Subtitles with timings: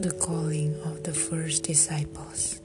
[0.00, 2.62] The calling of the first disciples.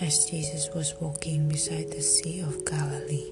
[0.00, 3.30] As Jesus was walking beside the Sea of Galilee,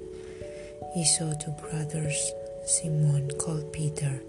[0.95, 2.31] he saw two brothers,
[2.67, 4.23] Simon called Peter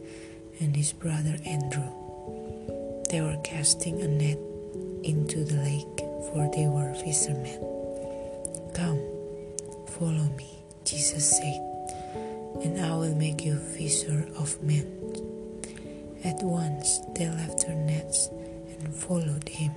[0.59, 1.93] and his brother Andrew.
[3.11, 4.39] They were casting a net
[5.03, 5.99] into the lake,
[6.33, 7.61] for they were fishermen.
[8.73, 8.97] Come,
[9.89, 10.49] follow me,
[10.85, 11.61] Jesus said,
[12.63, 14.87] and I will make you fisher of men.
[16.23, 18.29] At once they left their nets
[18.89, 19.71] followed him.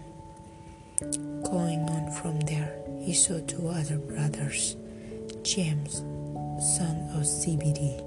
[1.42, 4.76] Going on from there, he saw two other brothers,
[5.42, 6.02] James,
[6.76, 8.00] son of Zebedee,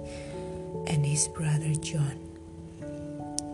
[0.88, 2.18] and his brother John.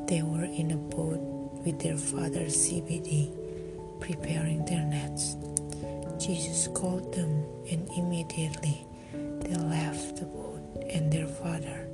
[0.07, 1.19] They were in a boat
[1.65, 3.31] with their father Zebedee,
[3.99, 5.35] preparing their nets.
[6.19, 11.87] Jesus called them, and immediately they left the boat and their father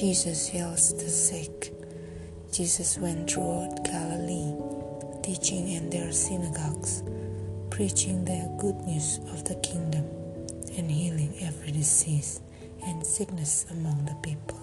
[0.00, 1.74] Jesus heals the sick.
[2.50, 4.56] Jesus went throughout Galilee,
[5.22, 7.02] teaching in their synagogues,
[7.68, 10.06] preaching the good news of the kingdom,
[10.78, 12.40] and healing every disease
[12.86, 14.58] and sickness among the people.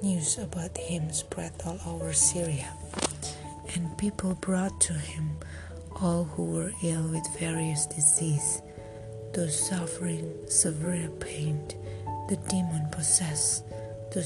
[0.00, 2.72] News about him spread all over Syria,
[3.74, 5.28] and people brought to him
[6.00, 8.62] all who were ill with various diseases,
[9.34, 11.66] those suffering severe pain,
[12.28, 13.64] the demon possessed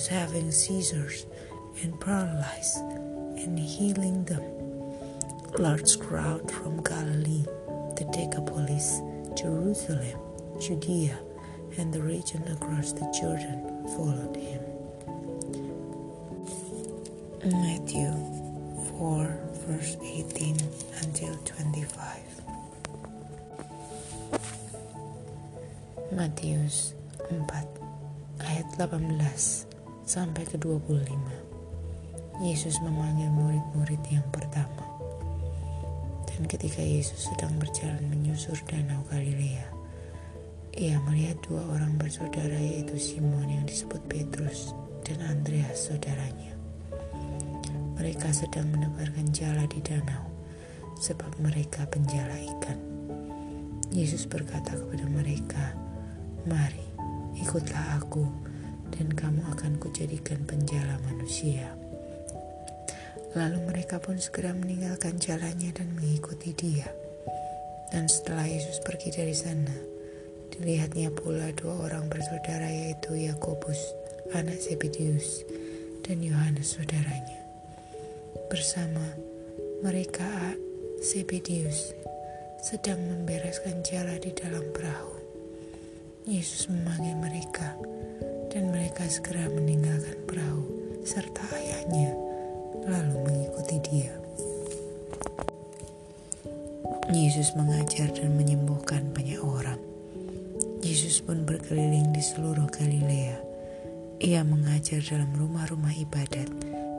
[0.06, 1.26] having seizures
[1.82, 4.42] and paralyzed, and healing them.
[5.58, 7.44] Large crowd from Galilee,
[7.96, 9.00] the Decapolis,
[9.34, 10.16] Jerusalem,
[10.60, 11.18] Judea,
[11.76, 14.62] and the region across the Jordan followed him.
[17.50, 18.12] Matthew
[18.98, 20.56] 4 verse 18
[21.02, 22.30] until 25.
[26.12, 26.94] Matius
[27.26, 27.66] 4
[28.42, 29.69] ayat 18
[30.04, 31.50] sampai ke 25.
[32.40, 34.80] Yesus memanggil murid-murid yang pertama.
[36.24, 39.68] Dan ketika Yesus sedang berjalan menyusur danau Galilea,
[40.72, 44.72] ia melihat dua orang bersaudara yaitu Simon yang disebut Petrus
[45.04, 46.56] dan Andreas saudaranya.
[48.00, 50.24] Mereka sedang menebarkan jala di danau
[50.96, 52.80] sebab mereka penjala ikan.
[53.92, 55.76] Yesus berkata kepada mereka,
[56.48, 56.88] "Mari,
[57.36, 58.49] ikutlah aku."
[58.94, 61.72] Dan kamu akan kujadikan penjala manusia.
[63.38, 66.90] Lalu mereka pun segera meninggalkan jalannya dan mengikuti dia.
[67.94, 69.74] Dan setelah Yesus pergi dari sana,
[70.50, 73.78] dilihatnya pula dua orang bersaudara yaitu Yakobus,
[74.34, 75.46] anak Zebedius,
[76.02, 77.38] dan Yohanes saudaranya.
[78.50, 79.14] Bersama
[79.86, 80.58] mereka
[80.98, 81.94] Zebedius
[82.60, 85.16] sedang membereskan jala di dalam perahu.
[86.26, 87.78] Yesus memanggil mereka
[88.50, 90.66] dan mereka segera meninggalkan perahu
[91.06, 92.10] serta ayahnya,
[92.82, 94.10] lalu mengikuti dia.
[97.10, 99.78] Yesus mengajar dan menyembuhkan banyak orang.
[100.82, 103.38] Yesus pun berkeliling di seluruh Galilea.
[104.20, 106.50] Ia mengajar dalam rumah-rumah ibadat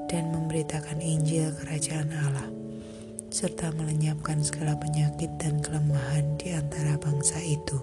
[0.08, 2.50] dan memberitakan Injil Kerajaan Allah,
[3.28, 7.80] serta melenyapkan segala penyakit dan kelemahan di antara bangsa itu.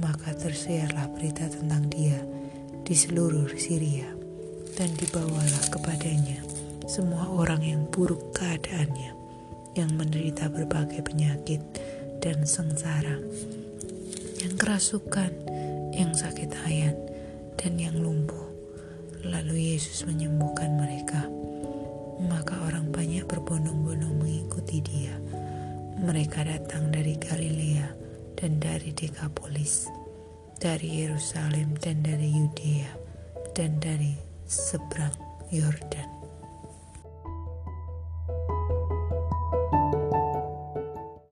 [0.00, 2.39] Maka tersiarlah berita tentang Dia
[2.90, 4.10] di seluruh Syria,
[4.74, 6.42] dan dibawalah kepadanya
[6.90, 9.14] semua orang yang buruk keadaannya,
[9.78, 11.62] yang menderita berbagai penyakit
[12.18, 13.14] dan sengsara,
[14.42, 15.30] yang kerasukan,
[15.94, 16.98] yang sakit hayan,
[17.54, 18.50] dan yang lumpuh.
[19.22, 21.30] Lalu Yesus menyembuhkan mereka.
[22.26, 25.14] Maka orang banyak berbondong-bondong mengikuti dia.
[25.94, 27.86] Mereka datang dari Galilea
[28.34, 29.99] dan dari Dekapolis
[30.60, 32.92] dari Yerusalem dan dari Yudea
[33.56, 34.12] dan dari
[34.44, 35.16] seberang
[35.48, 36.19] Yordan.